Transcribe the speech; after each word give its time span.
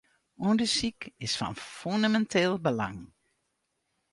Undersyk 0.49 1.01
is 1.25 1.33
fan 1.39 1.55
fûneminteel 1.77 2.53
belang. 2.65 2.99